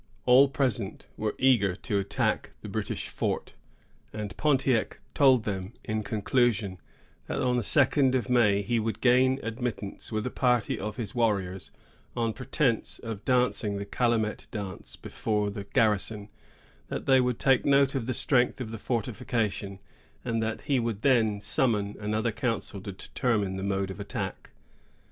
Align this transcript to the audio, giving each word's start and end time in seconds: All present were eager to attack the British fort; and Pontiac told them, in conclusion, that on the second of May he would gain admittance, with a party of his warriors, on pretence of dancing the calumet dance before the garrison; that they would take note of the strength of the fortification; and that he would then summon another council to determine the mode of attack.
All 0.25 0.47
present 0.49 1.05
were 1.15 1.35
eager 1.37 1.75
to 1.75 1.99
attack 1.99 2.53
the 2.63 2.67
British 2.67 3.07
fort; 3.09 3.53
and 4.11 4.35
Pontiac 4.35 4.99
told 5.13 5.43
them, 5.43 5.73
in 5.83 6.01
conclusion, 6.01 6.79
that 7.27 7.39
on 7.43 7.55
the 7.55 7.61
second 7.61 8.15
of 8.15 8.27
May 8.27 8.63
he 8.63 8.79
would 8.79 8.99
gain 8.99 9.39
admittance, 9.43 10.11
with 10.11 10.25
a 10.25 10.31
party 10.31 10.79
of 10.79 10.95
his 10.97 11.13
warriors, 11.13 11.69
on 12.17 12.33
pretence 12.33 12.97
of 12.97 13.23
dancing 13.25 13.77
the 13.77 13.85
calumet 13.85 14.47
dance 14.49 14.95
before 14.95 15.51
the 15.51 15.65
garrison; 15.65 16.29
that 16.87 17.05
they 17.05 17.21
would 17.21 17.37
take 17.37 17.63
note 17.63 17.93
of 17.93 18.07
the 18.07 18.15
strength 18.15 18.59
of 18.59 18.71
the 18.71 18.79
fortification; 18.79 19.77
and 20.25 20.41
that 20.41 20.61
he 20.61 20.79
would 20.79 21.03
then 21.03 21.39
summon 21.39 21.95
another 21.99 22.31
council 22.31 22.81
to 22.81 22.91
determine 22.91 23.55
the 23.55 23.61
mode 23.61 23.91
of 23.91 23.99
attack. 23.99 24.49